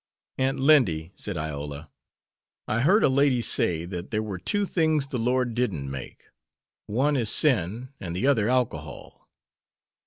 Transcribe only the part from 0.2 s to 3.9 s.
"Aunt Lindy," said Iola, "I heard a lady say